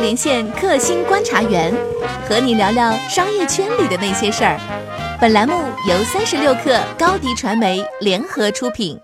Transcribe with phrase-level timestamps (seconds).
[0.00, 1.72] 连线克星观察员，
[2.26, 4.58] 和你聊聊商业圈里的那些事儿。
[5.20, 5.54] 本栏目
[5.86, 8.98] 由三十六克高低传媒联合出品。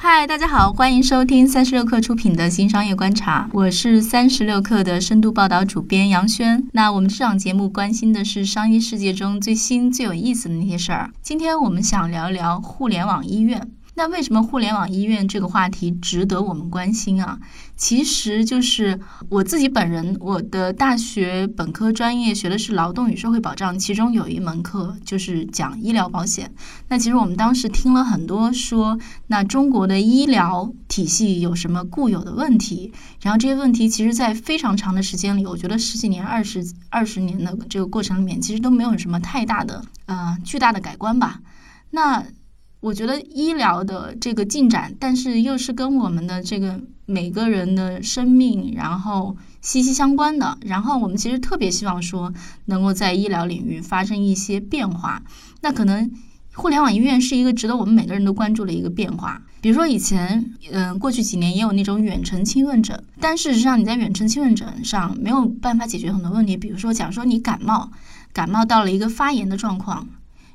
[0.00, 6.66] 嗨，大家好，欢迎收听三十六克出品的新商业观察，我是三十六克的深度报道主编杨轩。
[6.72, 11.10] 那我们这档节目关心的是商业世界中最新最有意思的那些事儿。
[11.20, 13.68] 今天我们想聊聊互联网医院。
[13.98, 17.36] 那为什么互联网医院这个话题值得我们关心啊？
[17.76, 26.48] 其实就是我自己本人，我的大学本科专业学的是劳动与社会保障，其中有一门课就是讲医疗保险。
[26.86, 28.96] 那其实我们当时听了很多说，
[29.26, 32.92] 那中国的医疗体系有什么固有的问题？
[33.20, 41.40] 然后这些问题其实，在非常长的时间里，我觉得十几年、二十二十年的这个过程里面，其实都没有什么太大的呃巨大的改观吧。
[41.90, 42.22] 那
[42.80, 50.56] 我觉得医疗的这个进展，但是又是跟我们的这个每个人的生命，然后息息相关的。
[50.62, 52.32] 然后我们其实特别希望说，
[52.66, 55.20] 能够在医疗领域发生一些变化。
[55.60, 56.08] 那可能
[56.54, 59.42] 互联网医院是一个值得我们每个人都关注的一个变化。
[59.60, 66.56] 比如说以前，嗯，过去几年也有那种远程亲问诊，但事实上你在远程亲问诊上没有办法解决很多问题。
[66.56, 67.90] 比如说，假如说你感冒，
[68.32, 70.06] 感冒到了一个发炎的状况。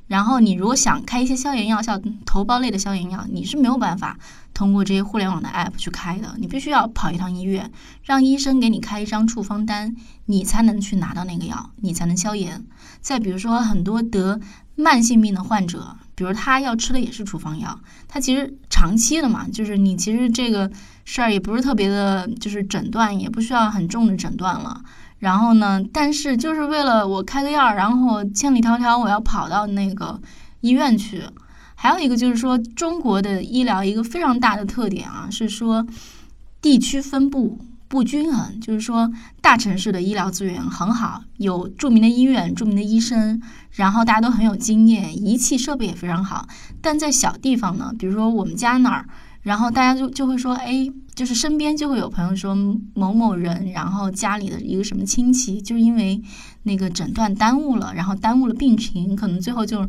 [0.06, 4.18] 然后你如果想开一些消炎药，像头孢类的消炎药，你是没有办法
[4.52, 7.70] 通过这些互联网的 app 去开的，你必须要跑一趟医院，
[8.02, 12.64] 让医生给你开一张处方单，你才能去拿到那个药，你才能消炎。
[13.00, 14.40] 再比如说很多得
[14.76, 20.70] 慢性病的患者，比如他要吃的也是处方药，他其实长期的嘛，就是你其实这个
[21.04, 24.82] 事儿也不是特别的，就是诊断也不需要很重的诊断了。
[25.24, 25.82] 然后呢？
[25.90, 30.20] 但是就是为了我开个药，然后千里迢迢我要跑到那个
[30.60, 31.22] 医院去。
[31.74, 35.86] 还有一个就是说，中国的医疗一个非常大的特点啊，是说
[36.60, 37.58] 地区分布
[37.88, 38.60] 不均衡。
[38.60, 43.40] 就是说，大城市的医疗资源很好，有著名的医院、著名的医生，
[43.70, 46.46] 然后大家都很有经验，仪器设备也非常好。
[46.82, 49.08] 但在小地方呢，比如说我们家那儿。
[49.44, 52.54] 然后大家就就会说，哎，就是身边就会有朋友说
[52.94, 56.20] 某某人，然后家里的一个什么亲戚，就是因为
[56.62, 59.86] 那个诊断耽误了，然后耽误了病情，可能最后就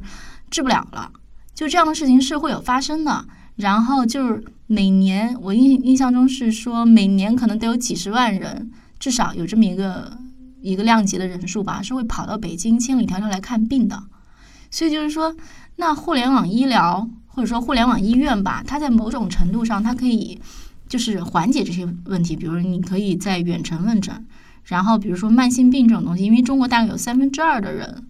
[0.51, 1.09] 治不了了。
[1.53, 3.25] 就这样的事情是会有发生的。
[3.55, 10.17] 然后就是每年我印印象中是说，每年可能得有几十万人，至少有这么一个
[10.59, 14.03] 一个量级的人数吧，是会跑到北京千里迢迢来看病的。
[14.69, 15.33] 所以就是说，
[15.77, 17.09] 那互联网医疗。
[17.35, 20.39] 或者说互联网医院吧，它在某种程度上，它可以
[20.87, 22.33] 就是缓解这些问题。
[22.33, 24.25] 比如你可以在远程问诊，
[24.63, 28.03] 然后比如说慢性病这种东西，因为中国大概有三分之二的人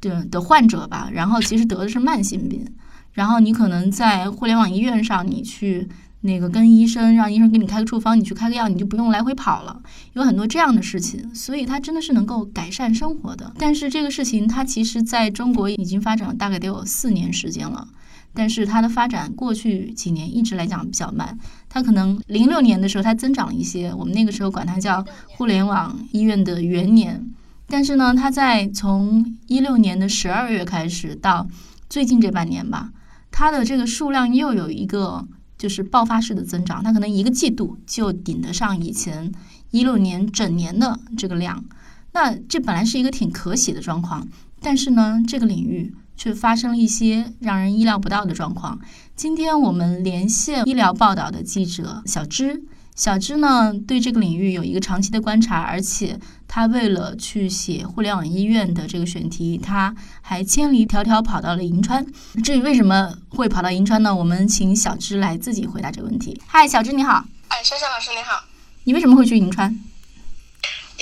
[0.00, 2.64] 的的患者吧，然后其实得的是慢性病，
[3.12, 5.86] 然后你可能在互联网医院上，你去
[6.22, 9.82] 那个跟医生，让医生给你开个处方，你去开个药，你就不用来回跑了。
[10.14, 13.52] 有很多这样的事情，所以它真的是能够改善生活的。
[13.58, 17.86] 但是这个事情它其实在中国已经发展了大概得有四年时间了。
[18.34, 21.38] 但是它的发展过去几年一直来讲比较慢，
[21.68, 27.24] 它可能零六年的时候它增长了一些，我们那个时候管它叫互联网医院的元年。
[27.68, 31.46] 但是呢，它在从一六年的十二月开始到
[31.88, 32.90] 最近这半年吧，
[33.30, 35.26] 它的这个数量又有一个
[35.58, 39.30] 就是爆发式的增长，它可能一个季度就顶得上以前
[39.70, 41.64] 一六年整年的这个量。
[42.12, 44.26] 那这本来是一个挺可喜的状况，
[44.60, 45.94] 但是呢，这个领域。
[46.22, 48.78] 却发生了一些让人意料不到的状况。
[49.16, 52.62] 今天我们连线医疗报道的记者小芝，
[52.94, 56.16] 小芝呢对这个领域有一个长期的观察，而且
[56.46, 62.06] 他为了去写互联网医院的这个选题，他还千里迢迢跑到了银川。
[62.44, 64.14] 至于为什么会跑到银川呢？
[64.14, 66.40] 我们请小芝来自己回答这个问题。
[66.46, 67.24] 嗨，小芝你好。
[67.48, 68.44] 哎，珊珊老师你好。
[68.84, 69.76] 你为什么会去银川？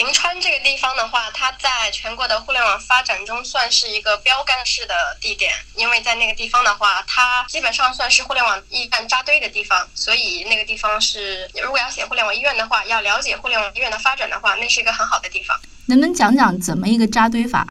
[0.00, 15.60] 银川这个地方的话，它在全国的互联网发展中算是一个标杆式的地点，因为在那个地方的话，它基本上算是互联网医院扎堆的地方，所以那个地方是如果要写互联网医院的话，要了解互联网医院的发展的话，那是一个很好的地方。
[15.84, 17.66] 能不能讲讲怎么一个扎堆法？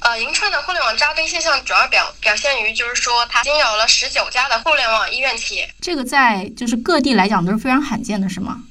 [0.00, 8.64] 呃，银川的互联网扎堆现象主要表表现于，就是说它已经有了十九家的互联网医院企业，这个在就是各地来讲都是非常罕见的，是吗？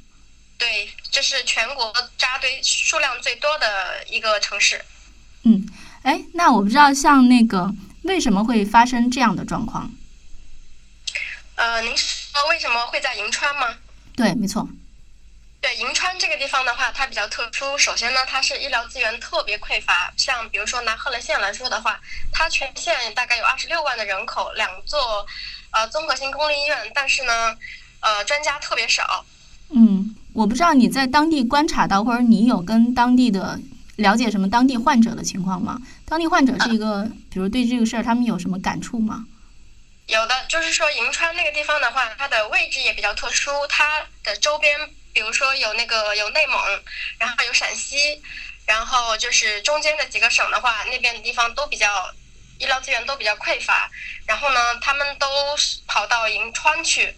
[0.60, 0.94] 对。
[1.14, 4.84] 这是全国扎堆数量最多的一个城市。
[5.44, 5.64] 嗯，
[6.02, 7.72] 哎，那我不知道像那个
[8.02, 9.92] 为什么会发生这样的状况？
[11.54, 13.78] 呃，您说为什么会在银川吗？
[14.16, 14.68] 对，没错。
[15.62, 17.78] 对，银川这个地方的话，它比较特殊。
[17.78, 20.12] 首先呢，它是医疗资源特别匮乏。
[20.18, 22.02] 像比如说拿贺兰县来说的话，
[22.32, 25.28] 它全县大概有二十六万的人口，两座
[25.70, 27.56] 呃综合性公立医院，但是呢，
[28.00, 29.24] 呃，专家特别少。
[29.70, 30.13] 嗯。
[30.34, 33.60] 我不知道你在当地观察到，或者你有跟当地的
[33.98, 35.80] 了解什么当地患者的情况吗？
[36.06, 39.26] 当地患者是一个，比如对这个事儿他们有什么感触吗？
[40.08, 44.76] 有的，就是说银川那个地方的话，它的位置也比较特殊，它的周边，
[45.14, 46.60] 比如说有那个有内蒙，
[47.20, 47.96] 然后有陕西，
[48.66, 51.88] 然后就是中间的几个省的话，那边的地方都比较
[52.58, 53.90] 医疗资源都比较匮乏，
[54.26, 55.28] 然后呢，他们都
[55.86, 57.16] 跑到银川去。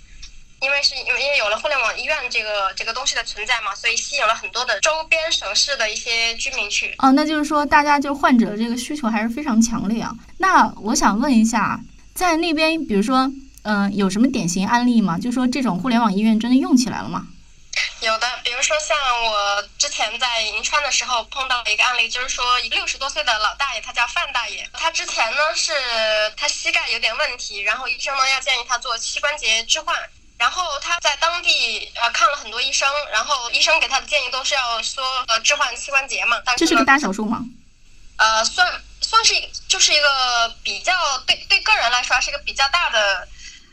[0.65, 6.95] 因为是因为因为有了互联网医院这个这个东西的存在嘛，所以吸引了很多的周边省市的一些居民去。
[6.97, 10.11] 哦，那就是说大家就患者的这个需求还是非常强烈啊。
[10.39, 11.79] 那我想问一下，
[12.15, 13.31] 在那边，比如说，
[13.61, 15.19] 嗯，有什么典型案例吗？
[15.19, 17.27] 就说这种互联网医院真的用起来了吗？
[18.01, 25.73] 有的，比如说像我之前在银川的时候碰到了一个案例，就是说一个六十多岁的老大爷，他叫范大爷，他之前呢是
[26.35, 29.95] 他膝盖有点问题，然后医生呢要建议他做膝关节置换。
[30.45, 36.39] 然后他在当地呃看了很多医生，然后医生给他的建议都是要说呃置换膝关节嘛。
[36.55, 37.43] 这是个大手术吗？
[38.17, 39.33] 呃，算算是
[39.67, 40.93] 就是一个比较
[41.25, 43.27] 对对个人来说是一个比较大的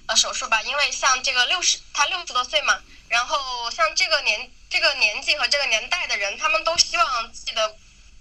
[0.06, 2.78] 呃手术吧，因为像这个六十他六十多岁嘛，
[3.08, 7.76] 然后像这个年这个年纪和这个年代的人，他们都希望自己的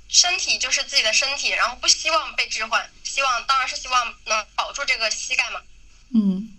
[0.09, 5.61] 身体就是自己的身体，然后不希望被置换，希望当然是希望能保住这个膝盖嘛。
[6.13, 6.51] 嗯，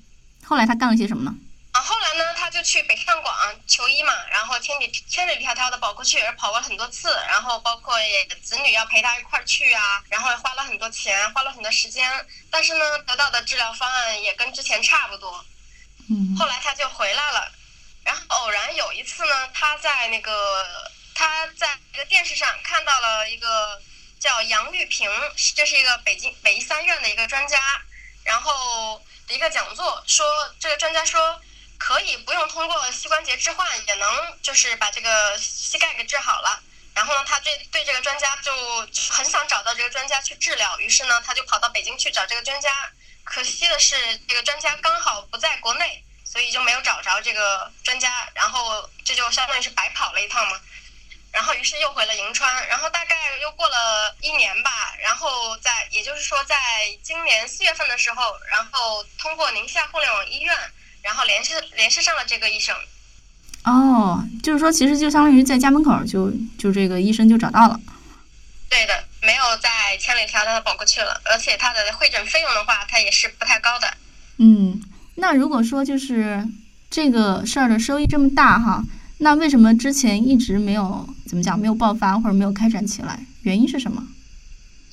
[0.43, 1.37] 后来他干了些什么呢？
[1.73, 3.35] 啊，后来呢，他就去北上广
[3.67, 15.43] 求医嘛，然后千里千里迢迢的跑过去，跑过很多次，然后包括也子女要陪他一块儿去啊，然后花了很多钱，花了很多时间，但是呢，得到的治疗方案也跟之前差不多。
[16.11, 16.37] 嗯。
[16.39, 17.51] 后来他就回来了，
[18.05, 20.67] 然后偶然有一次呢，他在那个
[21.15, 23.81] 他在一个电视上看到了一个
[24.21, 25.11] 叫杨玉平，
[25.57, 27.81] 这是一个北京北医三院的一个专家，
[28.25, 30.27] 然后的一个讲座，说
[30.61, 31.41] 这个专家说。
[31.83, 36.63] 可以不用通过膝关节置换也能就是把这个膝盖给治好了。
[36.95, 38.53] 然后呢，他对对这个专家就
[39.11, 42.71] 很想找到这个专家去治疗，于是呢，他就跑到北京去找这个专家。
[43.25, 43.97] 可惜的是，
[44.29, 48.31] 这个专家刚好不在国内，所以就没有找着这个专家。
[48.33, 50.61] 然后这就相当于是白跑了一趟嘛。
[51.33, 52.69] 然后于是又回了银川。
[52.69, 54.95] 然后大概又过了一年吧。
[55.01, 56.57] 然后在也就是说，在
[57.03, 60.73] 今年四月份的时候，然后通过宁夏互联网医院。
[61.03, 62.75] 然后联系联系上了这个医生，
[63.65, 67.79] 哦，就是说，其实就相当于在家门口就就这个医生就找到了。
[68.71, 73.93] 对的，没有在千里迢迢的跑过去了，而且他的会诊费用的话，他也是不太高的。
[74.39, 74.81] 嗯，
[75.17, 76.49] 那如果说就是
[76.91, 78.83] 这个事儿的收益这么大哈，
[79.19, 83.27] 那为什么之前一直没有怎么讲没有爆发或者没有开展起来？
[83.43, 84.03] 原因是什么？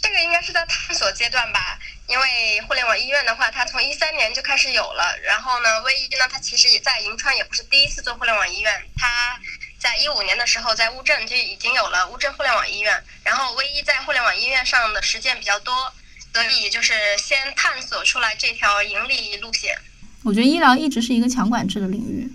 [0.02, 1.79] 这个应该是在探索阶段吧。
[2.10, 5.16] 因为互联网医院的话，它从一三年就开始有了。
[5.24, 8.74] 然后呢，威医呢，它其实也在银川也不是第一次做互联网医院。
[8.98, 9.40] 它
[9.78, 13.04] 在一五年的时候，在乌镇就已经有了乌镇互联网医院。
[13.24, 15.94] 然后威医在互联网医院上的实践比较多，
[16.34, 19.78] 所以就是先探索出来这条盈利路线。
[20.24, 22.30] 我觉得医疗一直是一个强管制的领域，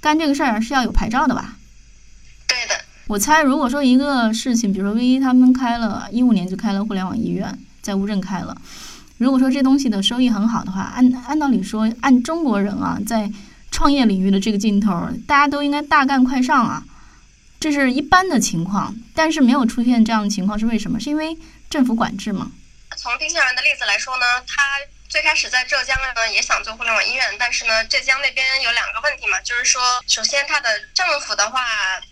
[0.00, 1.56] 干这个事儿是要有牌照的吧？
[2.48, 2.84] 对的。
[3.06, 8.54] 我猜，如果说一个事情，比如说威医他们开了一五年就开了互联网医院，在乌镇开了。
[9.18, 13.30] 如果说这东西的收益很好的话，按按道理说，按中国人啊，在
[13.72, 16.84] 创业领域的这个劲头，大家都应该大干快上啊，
[17.58, 18.94] 这是一般的情况。
[19.14, 21.00] 但是没有出现这样的情况是为什么？
[21.00, 21.36] 是因为
[21.68, 22.52] 政府管制吗？
[22.96, 24.62] 从丁香人的例子来说呢，他
[25.08, 31.60] 最开始在浙江呢也想做互联网医院，但是呢，浙江那边有两个问题嘛，就是说，首先它的政府的话，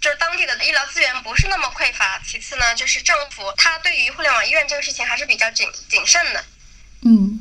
[0.01, 6.45] 就是当地的医疗资源不是那么匮乏；其次呢，就是政府它对于互联网医院这个事情还是比较谨谨慎的。
[7.07, 7.39] 嗯，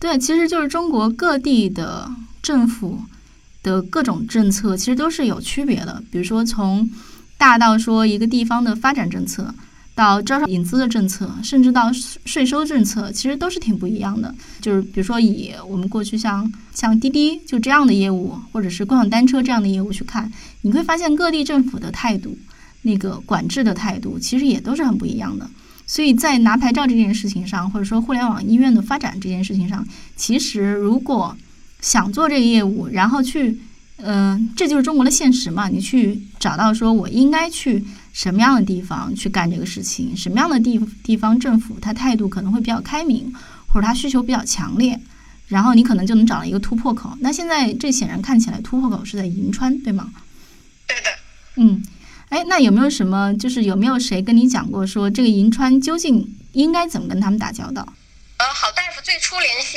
[0.00, 2.10] 对，其实就是中国各地的
[2.42, 3.02] 政府
[3.62, 6.02] 的各种政策，其实都是有区别的。
[6.10, 6.88] 比如说，从
[7.36, 9.54] 大到说一个地方的发展政策，
[9.94, 14.34] 到招商引资的政策，甚至到税收政策，其实都是挺不一样的。
[14.62, 22.38] 就是比如说，以我们过去像像滴滴就这样的业务，或者是共享单车这样的业务去看，你会发现各地政府的态度，
[22.80, 25.48] 那个管制的态度，其实也都是很不一样的。
[25.86, 29.86] 所以在拿牌照这件事情上，或者说互联网医院的发展这件事情上，
[30.16, 31.36] 其实如果
[31.80, 33.60] 想做这个业务，然后去，
[33.96, 35.68] 嗯，这就是中国的现实嘛。
[35.68, 43.32] 你去找到说我应该去什么样的地方去干这个事情，什么样的地地方政府他态度可能会比较开明，
[43.66, 44.98] 或者他需求比较强烈，
[45.48, 47.16] 然后你可能就能找到一个突破口。
[47.20, 50.12] 那现在这显然看起来突破口是在银川，对吗？
[50.86, 51.10] 对的。
[51.56, 51.82] 嗯。
[52.32, 57.86] 哎，那有没有什么，就是有没有谁跟你讲过，说这个银川究竟应该怎么跟他们打交道？
[58.38, 59.76] 呃，郝大夫最初联系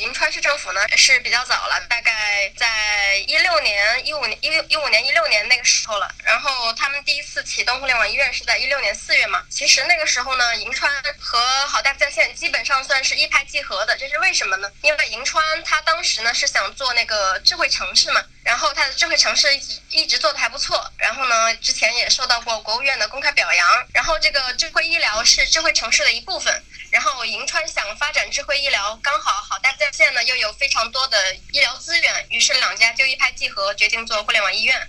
[0.00, 6.08] 银川市政府呢是比较早了，大概在一六年、一五年、一一五年、一六年那个时候了。
[6.22, 9.42] 然后他第一次启动互联网医院是在一六年四月嘛。
[9.50, 10.88] 其实那个时候呢，银川
[11.18, 13.98] 和好大夫在线基本上算是一拍即合的。
[13.98, 14.70] 这是为什么呢？
[14.80, 20.88] 因为银川它当时呢是想做那个智慧城市嘛，然后它的智慧城市一直一直做的还不错。
[20.98, 23.66] 然后呢，之前也受到过国务院的公开表扬。
[23.92, 26.62] 然后这个智慧医疗是智慧城市的一部分。
[26.92, 34.80] 然后银川想发展智慧医疗，刚好好大夫在线呢又有非常多的医疗资源，于是两家就一拍即合，决定做互联网医院。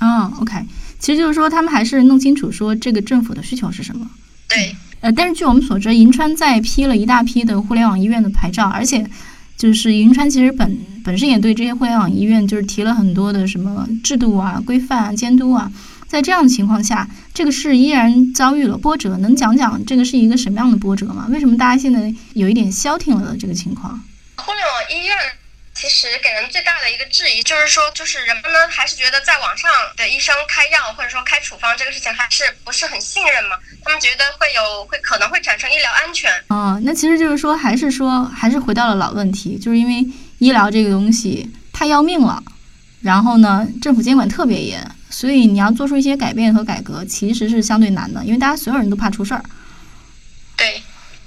[0.00, 0.52] 哦，OK，
[1.00, 4.08] 其实就是说他们还是弄清楚说这个政府的需求是什么。
[4.48, 9.04] 对，呃，但是据我们所知，银川在批了一大批的互联网医院的牌照，而且
[9.56, 15.72] 就是银川其实本本身也对这些互联网医院就是提了很多的什么制度啊、规范啊、监督啊。
[16.06, 19.16] 在这样的情况下，这个事依然遭遇了波折。
[19.18, 21.28] 能讲讲这个是一个什么样的波折吗？
[21.30, 23.92] 为什么大家现在有一点消停了的这个情况？
[24.36, 25.16] 互联网医院
[25.80, 33.56] 其实给人最大的一个质疑就是说，就是人们呢还是觉得在网上的医生开药或者说开处方这个事情还是不是很信任嘛？
[33.82, 36.30] 他们觉得会有会可能会产生医疗安全。
[36.48, 40.06] 哦，那其实就是说，还是说还是回到了老问题，就是因为
[40.36, 42.42] 医疗这个东西太要命了，
[43.00, 44.86] 然后呢，政府监管特别严。
[45.08, 49.42] 所以你要做出一些改变和改革，其实是相对难的，因为大家所有人都怕出事儿。
[50.58, 50.82] 对，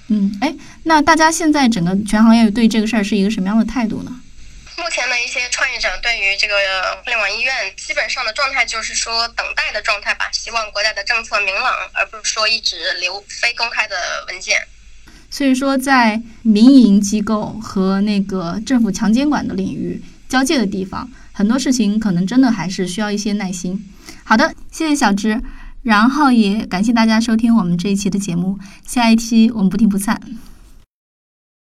[0.10, 4.20] 嗯，哎，那大家现在整个全行业对这个事儿是一个什么样的态度呢？
[4.78, 6.56] 目前的一些创业者对于这个
[7.04, 13.96] 互联网医院基本上的状态就是说等待的状态吧，希望国家的政策明朗，而不是说一直留非公开的
[14.28, 14.62] 文件。
[15.30, 21.10] 所以说，在民营机构和那个政府强监管的领域交界的地方。
[21.32, 23.92] 很多事情可能真的还是需要一些耐心。
[24.24, 25.42] 好的，谢谢小芝，
[25.82, 30.22] 然后也感谢大家收听我们这一期的节目，下一期我们不听不散。